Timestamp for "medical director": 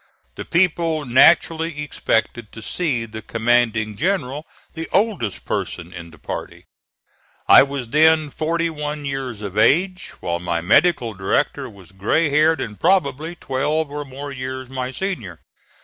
10.59-11.69